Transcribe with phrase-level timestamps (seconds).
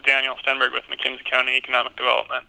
[0.00, 2.44] is Daniel Stenberg with McKenzie County Economic Development.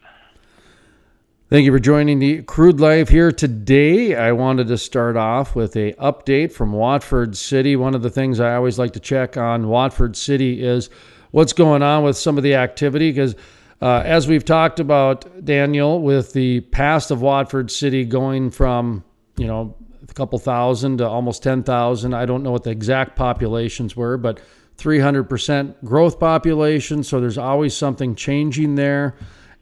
[1.49, 4.15] Thank you for joining the Crude Life here today.
[4.15, 7.75] I wanted to start off with a update from Watford City.
[7.75, 10.89] One of the things I always like to check on Watford City is
[11.31, 13.35] what's going on with some of the activity because
[13.81, 19.03] uh, as we've talked about, Daniel, with the past of Watford City going from,
[19.37, 22.13] you know, a couple thousand to almost 10,000.
[22.13, 24.39] I don't know what the exact populations were, but
[24.81, 27.03] 300% growth population.
[27.03, 29.15] So there's always something changing there.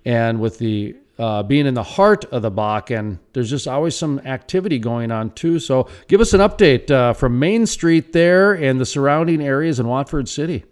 [0.06, 4.20] And with the uh, being in the heart of the Bakken, there's just always some
[4.20, 5.60] activity going on too.
[5.60, 9.88] So give us an update uh, from Main Street there and the surrounding areas in
[9.88, 10.64] Watford City.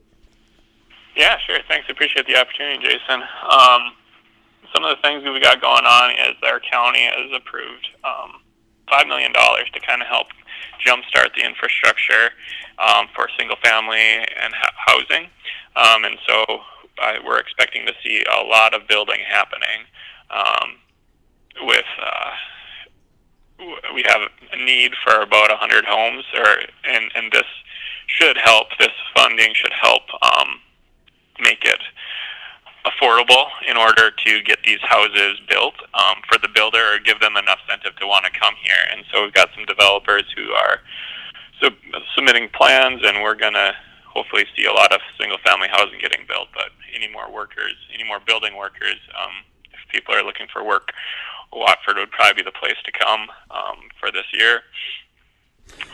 [1.17, 1.59] Yeah, sure.
[1.67, 1.87] Thanks.
[1.89, 3.21] Appreciate the opportunity, Jason.
[3.49, 3.91] Um,
[4.73, 8.39] some of the things we got going on is our county has approved um,
[8.87, 10.27] $5 million to kind of help
[10.85, 12.31] jumpstart the infrastructure
[12.79, 15.29] um, for single family and ha- housing.
[15.75, 16.61] Um, and so
[17.01, 19.85] uh, we're expecting to see a lot of building happening
[20.31, 20.77] um,
[21.67, 21.85] with.
[22.01, 22.31] Uh,
[23.95, 24.21] we have
[24.53, 27.47] a need for about 100 homes, or and and this
[28.05, 28.67] should help.
[28.79, 30.59] This funding should help um,
[31.39, 31.81] make it
[32.87, 37.35] affordable in order to get these houses built um, for the builder or give them
[37.35, 38.83] enough incentive to want to come here.
[38.91, 40.79] And so we've got some developers who are
[41.61, 43.73] sub- submitting plans, and we're going to
[44.05, 46.47] hopefully see a lot of single family housing getting built.
[46.53, 50.91] But any more workers, any more building workers, um, if people are looking for work,
[51.51, 54.61] Watford would probably be the place to come um, for this year.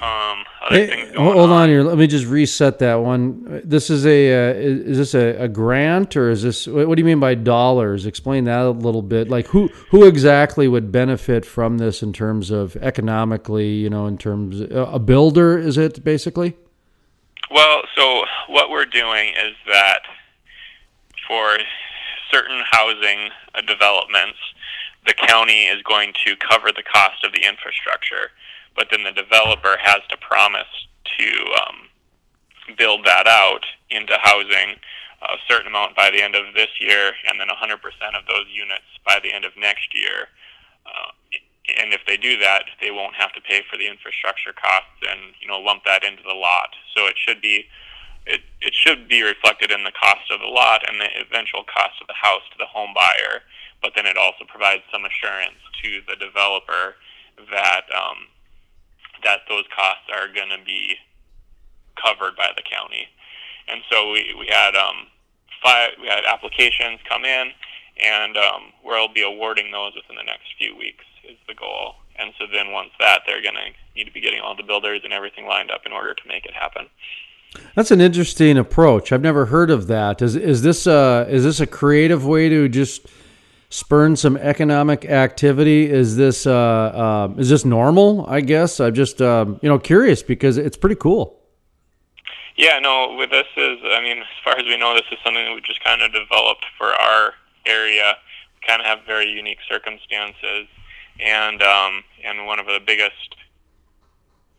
[0.01, 1.49] Um, hey, hold on.
[1.49, 1.69] on.
[1.69, 1.81] here.
[1.81, 3.61] Let me just reset that one.
[3.63, 7.05] This is a uh, is, this a, a, grant or is this what, do you
[7.05, 8.05] mean by dollars?
[8.05, 9.29] Explain that a little bit.
[9.29, 13.69] Like who who exactly would benefit from this in terms of economically?
[13.69, 16.57] You know, in terms of, a builder is it basically?
[17.49, 20.01] Well, so what we're doing is that
[21.27, 21.59] for
[22.29, 24.39] certain housing uh, developments,
[25.05, 28.31] the county is going to cover the cost of the infrastructure
[28.75, 30.69] but then the developer has to promise
[31.17, 31.29] to
[31.67, 34.79] um, build that out into housing
[35.23, 38.87] a certain amount by the end of this year, and then 100% of those units
[39.05, 40.27] by the end of next year.
[40.85, 41.11] Uh,
[41.79, 45.31] and if they do that, they won't have to pay for the infrastructure costs and
[45.39, 46.75] you know lump that into the lot.
[46.95, 47.65] So it should be
[48.25, 51.99] it, it should be reflected in the cost of the lot and the eventual cost
[52.01, 53.47] of the house to the home buyer.
[53.81, 56.95] But then it also provides some assurance to the developer
[57.51, 58.27] that um,
[59.23, 60.95] that those costs are going to be
[61.95, 63.07] covered by the county.
[63.67, 65.07] And so we, we had um,
[65.63, 67.51] five we had applications come in,
[68.03, 71.95] and um, we'll be awarding those within the next few weeks is the goal.
[72.17, 75.01] And so then once that, they're going to need to be getting all the builders
[75.03, 76.87] and everything lined up in order to make it happen.
[77.75, 79.11] That's an interesting approach.
[79.11, 80.21] I've never heard of that.
[80.21, 83.05] Is is this a is this a creative way to just
[83.73, 85.89] spurn some economic activity?
[85.89, 88.25] Is this uh, uh, is this normal?
[88.27, 91.39] I guess I'm just um, you know curious because it's pretty cool.
[92.55, 93.15] Yeah, no.
[93.17, 95.61] With this is, I mean, as far as we know, this is something that we
[95.61, 97.33] just kind of developed for our
[97.65, 98.15] area.
[98.61, 100.67] We kind of have very unique circumstances,
[101.19, 103.35] and um, and one of the biggest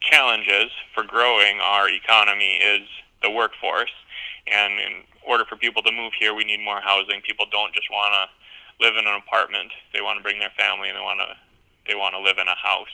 [0.01, 2.83] challenges for growing our economy is
[3.23, 3.95] the workforce.
[4.53, 4.93] And in
[5.27, 7.23] order for people to move here, we need more housing.
[7.23, 8.44] People don't just want to
[8.81, 9.73] live in an apartment.
[9.93, 11.37] They want to bring their family and they want to
[11.87, 12.93] they want to live in a house.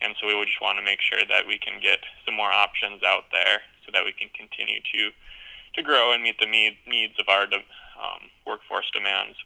[0.00, 2.52] And so we would just want to make sure that we can get some more
[2.52, 5.10] options out there so that we can continue to
[5.74, 9.36] to grow and meet the need, needs of our um, workforce demands.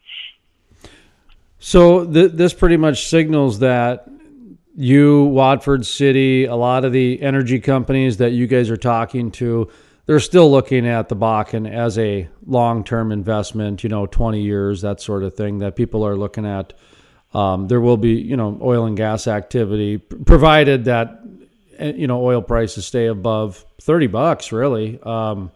[1.59, 4.09] So th- this pretty much signals that
[4.75, 9.71] you, Watford City, a lot of the energy companies that you guys are talking to,
[10.07, 14.83] they're still looking at the Bakken as a long term investment, you know, 20 years,
[14.83, 16.73] that sort of thing, that people are looking at.
[17.35, 21.23] Um, there will be, you know, oil and gas activity, provided that,
[21.79, 25.01] eh, you know, oil prices stay above 30 bucks, really.
[25.03, 25.51] Um,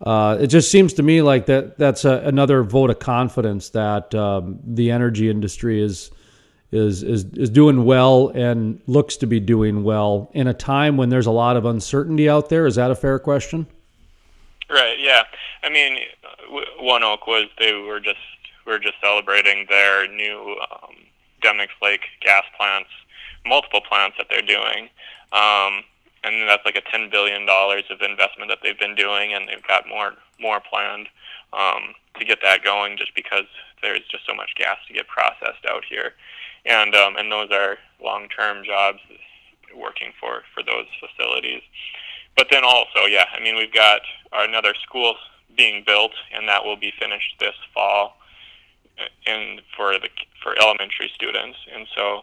[0.00, 4.14] uh, it just seems to me like that that's a, another vote of confidence that
[4.14, 6.10] um, the energy industry is
[6.72, 11.08] is is is doing well and looks to be doing well in a time when
[11.08, 12.66] there's a lot of uncertainty out there.
[12.66, 13.66] Is that a fair question?
[14.68, 14.98] Right.
[15.00, 15.22] Yeah.
[15.62, 15.98] I mean,
[16.80, 18.18] ONEOK was they were just
[18.66, 20.94] we are just celebrating their new um,
[21.42, 22.90] Demicks Lake gas plants,
[23.44, 24.88] multiple plants that they're doing.
[25.32, 25.82] Um,
[26.22, 29.66] and that's like a ten billion dollars of investment that they've been doing, and they've
[29.66, 31.08] got more more planned
[31.52, 32.96] um, to get that going.
[32.96, 33.46] Just because
[33.82, 36.12] there's just so much gas to get processed out here
[36.66, 39.00] and um, and those are long term jobs
[39.76, 41.62] working for for those facilities.
[42.36, 44.00] But then also, yeah, I mean, we've got
[44.32, 45.14] another school
[45.56, 48.16] being built, and that will be finished this fall,
[49.26, 50.08] and for the
[50.42, 51.58] for elementary students.
[51.74, 52.22] And so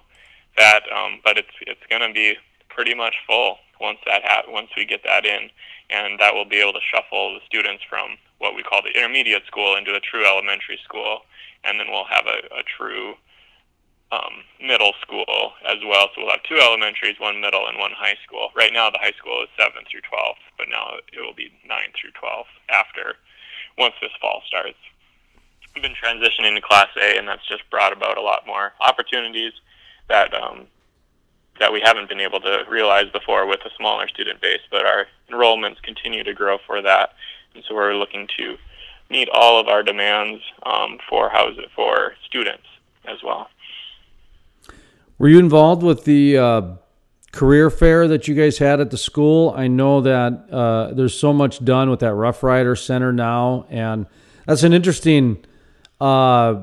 [0.58, 2.36] that, um, but it's it's going to be
[2.70, 5.50] pretty much full once that ha- once we get that in,
[5.90, 9.46] and that will be able to shuffle the students from what we call the intermediate
[9.46, 11.22] school into a true elementary school,
[11.64, 13.16] and then we'll have a, a true
[14.12, 16.08] um, middle school as well.
[16.16, 18.50] So we'll have two elementaries, one middle, and one high school.
[18.56, 21.78] Right now, the high school is 7 through 12, but now it will be 9
[22.00, 23.16] through 12 after,
[23.78, 24.80] once this fall starts.
[25.76, 29.54] We've been transitioning to Class A, and that's just brought about a lot more opportunities
[30.10, 30.68] that um,
[31.60, 34.62] that we haven't been able to realize before with a smaller student base.
[34.72, 37.14] But our enrollments continue to grow for that,
[37.54, 38.58] and so we're looking to
[39.10, 42.66] meet all of our demands um, for house for students
[43.06, 43.50] as well.
[45.20, 46.62] Were you involved with the uh,
[47.32, 49.52] career fair that you guys had at the school?
[49.58, 54.06] I know that uh, there's so much done with that Rough Rider Center now, and
[54.46, 55.44] that's an interesting
[56.00, 56.62] uh,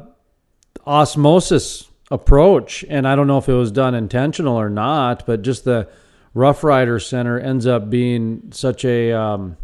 [0.86, 2.84] osmosis approach.
[2.88, 5.88] And I don't know if it was done intentional or not, but just the
[6.32, 9.56] Rough Rider Center ends up being such a, um,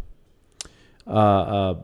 [1.07, 1.81] uh, uh,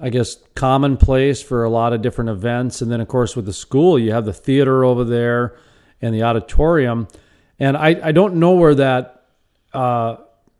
[0.00, 2.80] I guess, commonplace for a lot of different events.
[2.80, 5.58] And then, of course, with the school, you have the theater over there
[6.00, 7.08] and the auditorium.
[7.58, 9.26] And I, I don't know where that
[9.72, 10.16] uh,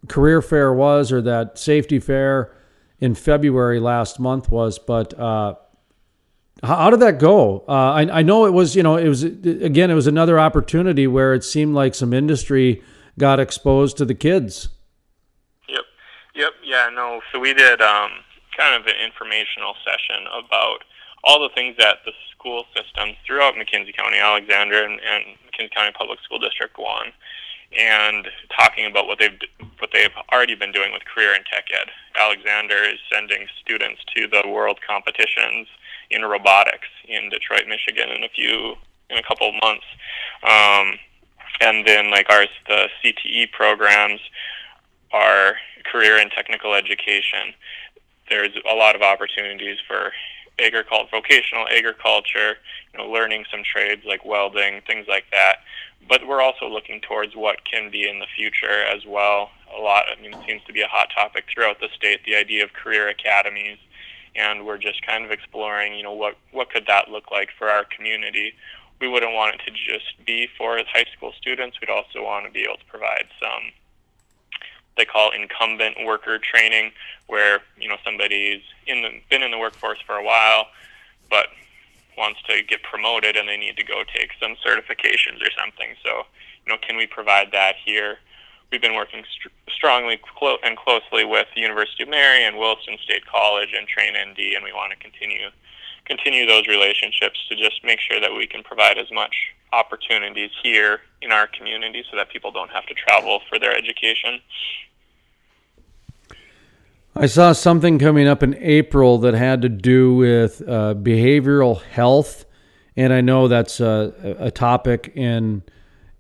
[0.09, 2.55] career fair was or that safety fair
[3.01, 5.55] in February last month was, but uh,
[6.63, 7.65] how, did that go?
[7.69, 11.07] Uh, I, I know it was, you know, it was, again, it was another opportunity
[11.07, 12.83] where it seemed like some industry
[13.17, 14.69] got exposed to the kids.
[15.69, 15.85] Yep.
[16.35, 16.53] Yep.
[16.65, 17.21] Yeah, no.
[17.33, 18.11] So we did um,
[18.57, 20.83] kind of an informational session about
[21.23, 25.93] all the things that the school systems throughout McKenzie County, Alexander, and, and McKenzie County
[25.99, 27.13] Public School District One,
[27.77, 29.39] and talking about what they've
[29.79, 31.89] what they've already been doing with career and tech ed.
[32.17, 35.69] Alexander is sending students to the world competitions
[36.11, 38.75] in robotics in Detroit, Michigan, in a few
[39.11, 39.85] in a couple of months,
[40.43, 40.99] um,
[41.61, 44.21] and then like ours, the CTE programs
[45.13, 45.55] are
[45.91, 47.55] career and technical education.
[48.29, 50.13] There's a lot of opportunities for
[50.59, 52.57] agriculture, vocational agriculture,
[52.93, 55.59] you know, learning some trades like welding, things like that.
[56.09, 59.51] But we're also looking towards what can be in the future as well.
[59.77, 62.37] A lot, I mean, it seems to be a hot topic throughout the state, the
[62.37, 63.79] idea of career academies.
[64.37, 67.69] And we're just kind of exploring, you know, what, what could that look like for
[67.69, 68.55] our community?
[69.01, 71.79] We wouldn't want it to just be for high school students.
[71.81, 73.73] We'd also want to be able to provide some
[74.99, 76.93] they call incumbent worker training,
[77.27, 80.67] where you know somebody's in the, been in the workforce for a while,
[81.31, 81.47] but
[82.19, 85.95] wants to get promoted and they need to go take some certifications or something.
[86.05, 86.27] So,
[86.67, 88.19] you know, can we provide that here?
[88.71, 92.99] We've been working st- strongly clo- and closely with the University of Mary and Williston
[93.03, 95.49] State College and Train ND, and we want to continue
[96.05, 99.35] continue those relationships to just make sure that we can provide as much
[99.73, 104.41] opportunities here in our community so that people don't have to travel for their education.
[107.15, 112.45] I saw something coming up in April that had to do with uh, behavioral health,
[112.97, 115.65] and I know that's a, a, topic in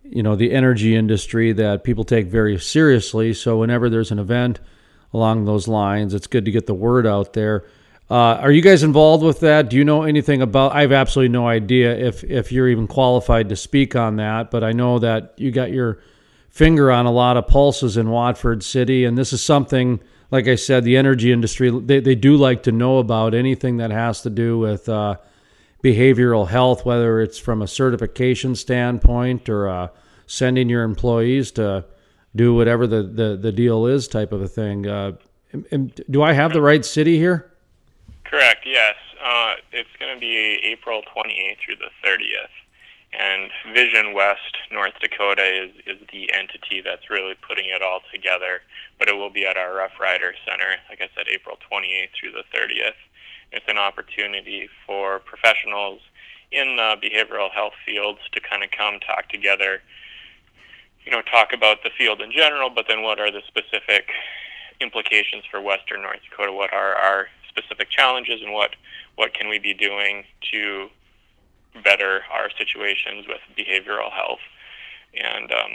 [0.02, 3.32] you know the energy industry that people take very seriously.
[3.32, 4.58] So whenever there's an event
[5.12, 7.64] along those lines, it's good to get the word out there.
[8.10, 9.69] Uh, are you guys involved with that?
[9.69, 10.74] Do you know anything about?
[10.74, 14.65] I have absolutely no idea if if you're even qualified to speak on that, but
[14.65, 15.98] I know that you got your
[16.48, 20.00] finger on a lot of pulses in Watford City, and this is something
[20.31, 23.91] like I said, the energy industry, they, they do like to know about anything that
[23.91, 25.17] has to do with uh,
[25.82, 29.88] behavioral health, whether it's from a certification standpoint or uh,
[30.27, 31.84] sending your employees to
[32.36, 34.86] do whatever the, the, the deal is type of a thing.
[34.86, 35.12] Uh,
[36.10, 37.50] do I have the right city here?
[38.29, 38.94] Correct, yes.
[39.25, 42.53] Uh, it's going to be April 28th through the 30th.
[43.19, 48.61] And Vision West, North Dakota, is, is the entity that's really putting it all together.
[48.99, 52.32] But it will be at our Rough Rider Center, like I said, April 28th through
[52.32, 53.01] the 30th.
[53.51, 56.01] It's an opportunity for professionals
[56.53, 59.81] in the behavioral health fields to kind of come talk together,
[61.05, 64.11] you know, talk about the field in general, but then what are the specific
[64.82, 66.53] implications for Western North Dakota?
[66.53, 68.77] What are our specific challenges, and what
[69.17, 70.88] what can we be doing to
[71.82, 74.41] better our situations with behavioral health.
[75.15, 75.70] And um,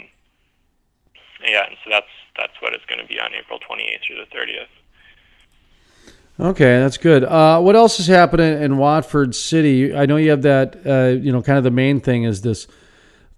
[1.46, 4.36] yeah, and so that's that's what it's going to be on April 28th through the
[4.36, 4.66] 30th.
[6.40, 7.22] Okay, that's good.
[7.22, 9.94] Uh, what else is happening in Watford City?
[9.94, 10.76] I know you have that.
[10.84, 12.66] Uh, you know, kind of the main thing is this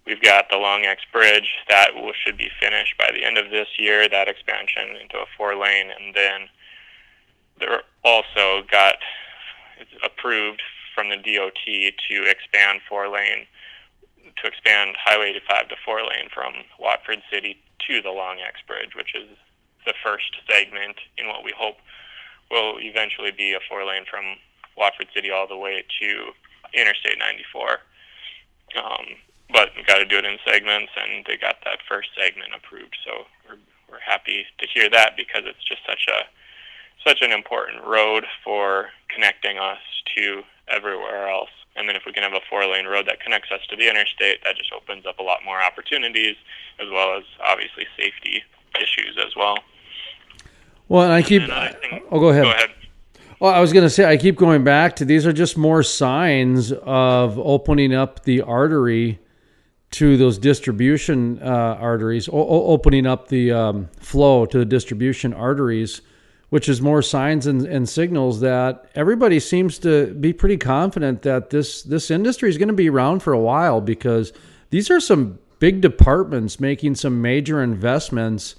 [0.09, 3.51] We've got the Long X Bridge that will, should be finished by the end of
[3.51, 6.49] this year, that expansion into a four lane, and then
[7.59, 8.95] there also got
[10.03, 10.63] approved
[10.95, 11.53] from the DOT
[12.09, 13.45] to expand four lane,
[14.41, 18.95] to expand Highway 85 to four lane from Watford City to the Long X Bridge,
[18.95, 19.29] which is
[19.85, 21.77] the first segment in what we hope
[22.49, 24.25] will eventually be a four lane from
[24.75, 26.31] Watford City all the way to
[26.73, 27.77] Interstate 94.
[28.75, 29.05] Um,
[29.51, 32.95] but we got to do it in segments, and they got that first segment approved.
[33.05, 33.57] So we're
[33.89, 36.27] we're happy to hear that because it's just such a
[37.07, 39.79] such an important road for connecting us
[40.15, 41.49] to everywhere else.
[41.75, 43.89] And then if we can have a four lane road that connects us to the
[43.89, 46.35] interstate, that just opens up a lot more opportunities
[46.79, 48.43] as well as obviously safety
[48.79, 49.57] issues as well.
[50.87, 51.43] Well, and I keep.
[51.43, 52.43] And thing, oh, go ahead.
[52.43, 52.71] Go ahead.
[53.39, 55.81] Well, I was going to say, I keep going back to these are just more
[55.81, 59.19] signs of opening up the artery
[59.91, 62.33] to those distribution uh, arteries, o-
[62.67, 66.01] opening up the um, flow to the distribution arteries,
[66.49, 71.49] which is more signs and, and, signals that everybody seems to be pretty confident that
[71.51, 74.33] this this industry is going to be around for a while because
[74.71, 78.55] these are some big departments making some major investments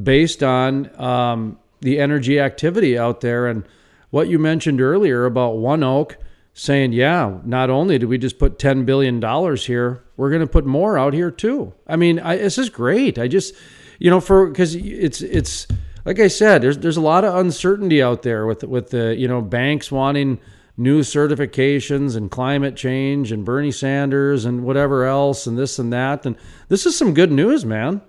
[0.00, 3.46] based on um, the energy activity out there.
[3.46, 3.64] And
[4.10, 6.16] what you mentioned earlier about ONEOK
[6.52, 9.20] saying, yeah, not only did we just put $10 billion
[9.56, 11.72] here, we're going to put more out here too.
[11.86, 13.18] I mean, I, this is great.
[13.18, 13.54] I just,
[13.98, 15.66] you know, for, cause it's, it's,
[16.04, 19.26] like I said, there's, there's a lot of uncertainty out there with, with the, you
[19.26, 20.38] know, banks wanting
[20.76, 26.26] new certifications and climate change and Bernie Sanders and whatever else and this and that.
[26.26, 26.36] And
[26.68, 28.02] this is some good news, man.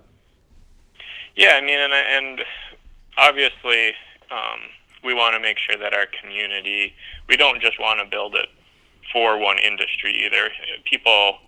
[1.36, 1.52] Yeah.
[1.54, 2.40] I mean, and, and
[3.16, 3.94] obviously,
[4.30, 4.60] um,
[5.04, 6.92] we want to make sure that our community,
[7.28, 8.48] we don't just want to build it
[9.12, 10.50] for one industry either.
[10.84, 11.38] People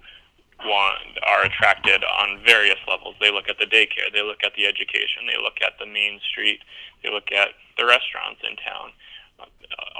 [0.64, 3.14] want are attracted on various levels.
[3.20, 6.20] They look at the daycare, they look at the education, they look at the main
[6.30, 6.60] street,
[7.02, 8.90] they look at the restaurants in town.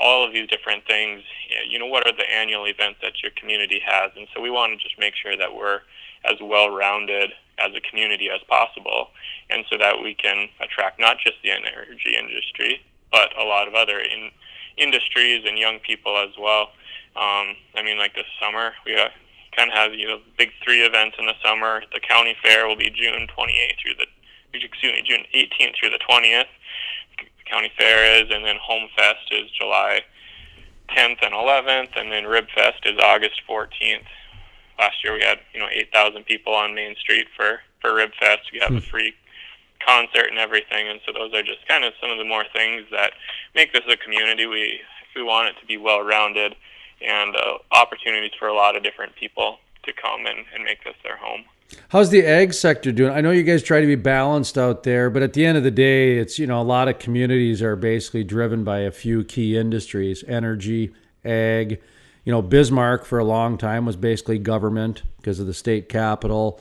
[0.00, 1.22] All of these different things,
[1.68, 4.10] you know, what are the annual events that your community has?
[4.16, 5.80] And so we want to just make sure that we're
[6.24, 9.10] as well rounded as a community as possible,
[9.50, 13.74] and so that we can attract not just the energy industry, but a lot of
[13.74, 14.30] other in,
[14.76, 16.70] industries and young people as well.
[17.16, 19.08] Um, I mean, like this summer, we uh,
[19.56, 21.82] kind of have you know big three events in the summer.
[21.92, 24.06] The county fair will be June 28th through the
[24.52, 26.46] excuse me June 18th through the 20th.
[27.46, 30.02] County fair is, and then Home Fest is July
[30.94, 34.04] 10th and 11th, and then Rib Fest is August 14th.
[34.78, 38.50] Last year we had you know 8,000 people on Main Street for for Rib Fest.
[38.52, 38.90] We have a hmm.
[38.90, 39.14] free
[39.84, 40.88] concert and everything.
[40.88, 43.12] And so those are just kind of some of the more things that
[43.54, 44.46] make this a community.
[44.46, 44.80] We
[45.16, 46.54] we want it to be well rounded
[47.00, 50.94] and uh, opportunities for a lot of different people to come and, and make this
[51.02, 51.44] their home.
[51.90, 53.12] How's the ag sector doing?
[53.12, 55.64] I know you guys try to be balanced out there, but at the end of
[55.64, 59.22] the day, it's you know a lot of communities are basically driven by a few
[59.24, 60.92] key industries: energy,
[61.24, 61.80] ag.
[62.24, 66.60] You know, Bismarck for a long time was basically government because of the state capital.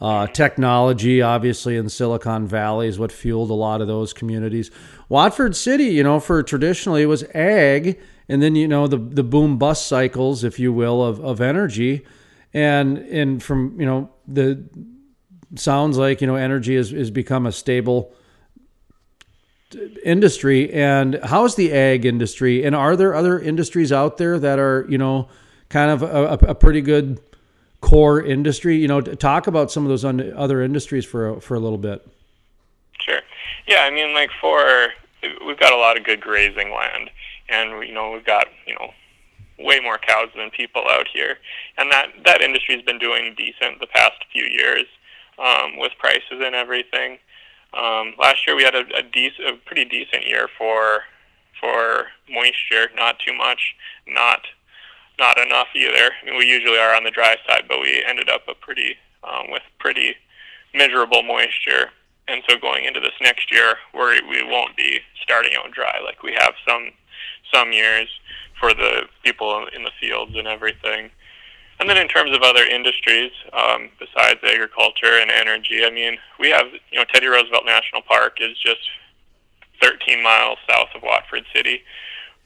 [0.00, 4.70] Uh, technology, obviously, in Silicon Valley is what fueled a lot of those communities.
[5.08, 7.98] Watford City, you know, for traditionally it was ag,
[8.28, 12.04] and then you know the the boom bust cycles, if you will, of of energy,
[12.52, 14.68] and and from you know the
[15.54, 18.12] sounds like you know energy has, has become a stable
[20.04, 20.72] industry.
[20.72, 22.64] And how's the ag industry?
[22.64, 25.28] And are there other industries out there that are, you know,
[25.68, 27.20] kind of a, a pretty good
[27.84, 28.76] core industry?
[28.76, 32.06] You know, talk about some of those other industries for for a little bit.
[33.00, 33.20] Sure.
[33.66, 34.88] Yeah, I mean, like for
[35.46, 37.10] we've got a lot of good grazing land,
[37.48, 38.90] and you know we've got you know
[39.58, 41.36] way more cows than people out here,
[41.76, 44.84] and that that industry's been doing decent the past few years
[45.38, 47.18] um, with prices and everything.
[47.74, 51.00] Um, last year we had a, a, dec- a pretty decent year for
[51.60, 53.74] for moisture, not too much,
[54.06, 54.40] not
[55.18, 56.10] not enough either.
[56.22, 58.96] I mean, we usually are on the dry side, but we ended up a pretty
[59.22, 60.14] um, with pretty
[60.74, 61.90] miserable moisture.
[62.26, 66.22] And so going into this next year, we we won't be starting out dry like
[66.22, 66.90] we have some
[67.52, 68.08] some years
[68.58, 71.10] for the people in the fields and everything.
[71.80, 76.50] And then in terms of other industries, um, besides agriculture and energy, I mean, we
[76.50, 78.80] have, you know, Teddy Roosevelt National Park is just
[79.82, 81.82] 13 miles south of Watford City,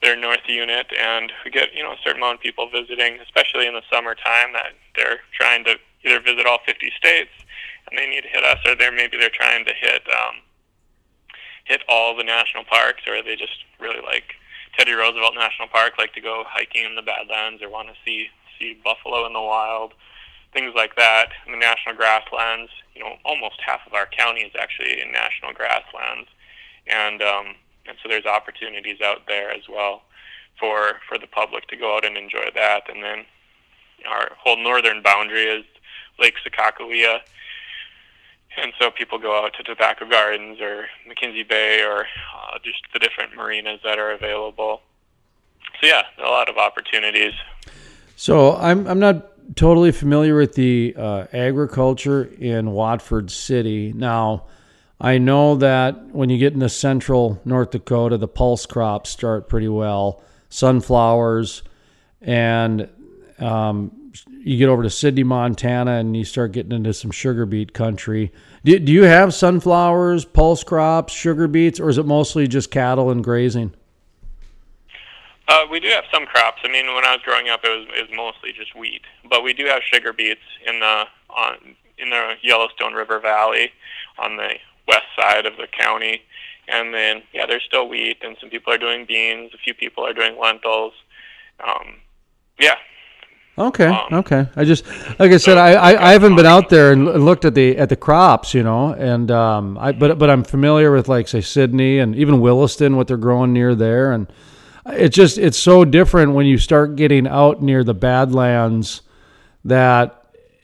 [0.02, 3.67] their north unit, and we get, you know, a certain amount of people visiting, especially
[3.67, 7.31] in the summertime, that they're trying to either visit all 50 states
[7.90, 10.37] and they need to hit us, or they're maybe they're trying to hit um,
[11.64, 14.35] hit all the national parks, or they just really like
[14.76, 18.28] Teddy Roosevelt National Park, like to go hiking in the Badlands, or want to see
[18.59, 19.95] see buffalo in the wild,
[20.52, 21.31] things like that.
[21.47, 25.52] In the national grasslands, you know, almost half of our county is actually in national
[25.52, 26.28] grasslands,
[26.87, 27.55] and um,
[27.88, 30.02] and so there's opportunities out there as well
[30.59, 32.83] for for the public to go out and enjoy that.
[32.88, 33.25] And then
[34.09, 35.64] our whole northern boundary is
[36.18, 37.21] Lake Sakakawea.
[38.61, 42.99] And so people go out to Tobacco Gardens or McKenzie Bay or uh, just the
[42.99, 44.83] different marinas that are available.
[45.80, 47.35] So yeah, a lot of opportunities
[48.18, 53.92] so I'm I'm not totally familiar with the uh, agriculture in Watford City.
[53.92, 54.47] Now,
[55.00, 59.69] I know that when you get into central North Dakota, the pulse crops start pretty
[59.69, 61.62] well, sunflowers,
[62.21, 62.88] and
[63.38, 63.93] um,
[64.40, 68.33] you get over to Sidney, Montana, and you start getting into some sugar beet country.
[68.64, 73.11] Do, do you have sunflowers, pulse crops, sugar beets, or is it mostly just cattle
[73.11, 73.75] and grazing?
[75.46, 76.61] Uh, we do have some crops.
[76.64, 79.42] I mean, when I was growing up, it was it was mostly just wheat, but
[79.42, 83.72] we do have sugar beets in the on in the Yellowstone River Valley
[84.18, 84.57] on the
[84.88, 86.22] west side of the county,
[86.66, 89.53] and then yeah, there's still wheat, and some people are doing beans.
[89.55, 90.94] A few people are doing lentils.
[91.64, 92.01] Um,
[92.59, 92.77] yeah.
[93.57, 93.87] Okay.
[93.87, 94.46] Um, okay.
[94.55, 94.87] I just
[95.18, 97.88] like I said, I, I, I haven't been out there and looked at the at
[97.88, 101.98] the crops, you know, and um, I but but I'm familiar with like say Sidney
[101.98, 104.33] and even Williston, what they're growing near there, and
[104.87, 109.03] it's just it's so different when you start getting out near the Badlands
[109.64, 110.17] that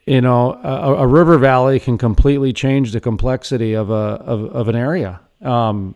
[0.07, 4.69] you know a, a river valley can completely change the complexity of a of, of
[4.69, 5.21] an area.
[5.43, 5.95] Um,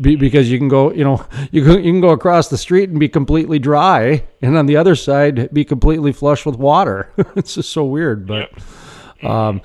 [0.00, 2.90] be, because you can go, you know, you can, you can go across the street
[2.90, 7.12] and be completely dry, and on the other side be completely flush with water.
[7.36, 8.50] it's just so weird, but.
[9.22, 9.60] Um,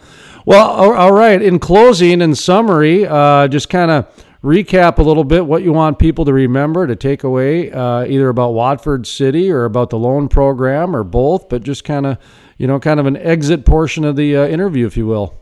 [0.46, 1.42] well, all right.
[1.42, 5.98] In closing and summary, uh, just kind of recap a little bit what you want
[5.98, 10.30] people to remember to take away, uh, either about Watford City or about the loan
[10.30, 12.20] program or both, but just kind of,
[12.58, 15.36] you know, kind of an exit portion of the uh, interview, if you will.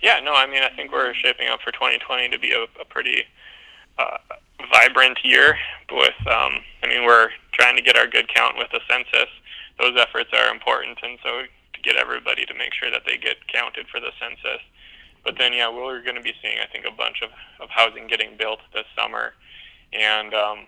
[0.00, 2.84] Yeah, no, I mean, I think we're shaping up for 2020 to be a, a
[2.84, 3.24] pretty
[3.98, 4.18] uh,
[4.72, 5.56] vibrant year.
[5.90, 9.28] With, um, I mean, we're trying to get our good count with the census.
[9.78, 13.46] Those efforts are important, and so to get everybody to make sure that they get
[13.48, 14.60] counted for the census
[15.24, 18.06] but then, yeah, we're going to be seeing, I think, a bunch of, of housing
[18.06, 19.34] getting built this summer,
[19.92, 20.66] and um,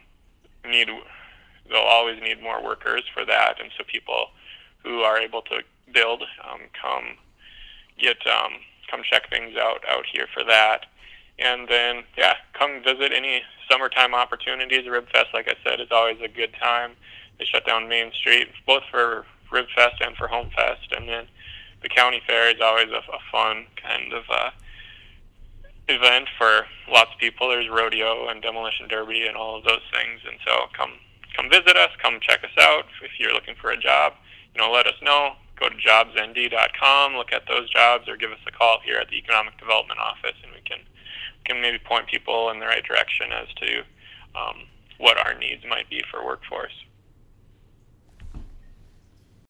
[0.65, 0.89] need
[1.69, 4.27] they'll always need more workers for that, and so people
[4.83, 7.17] who are able to build um, come
[7.99, 8.53] get um,
[8.91, 10.87] come check things out out here for that,
[11.39, 14.87] and then yeah, come visit any summertime opportunities.
[14.87, 16.93] Ribfest, like I said, is always a good time.
[17.39, 21.27] They shut down Main Street both for Ribfest and for Homefest, and then
[21.83, 24.51] the county fair is always a, a fun kind of uh,
[25.89, 27.49] event for lots of people.
[27.49, 30.93] There's rodeo and demolition derby and all of those things, and so come
[31.37, 32.85] come visit us, come check us out.
[33.03, 34.15] If you're looking for a job,
[34.55, 35.33] you know, let us know.
[35.57, 39.17] Go to jobsnd.com, look at those jobs, or give us a call here at the
[39.17, 43.29] Economic Development Office, and we can we can maybe point people in the right direction
[43.33, 43.79] as to
[44.35, 44.67] um,
[44.99, 46.73] what our needs might be for workforce.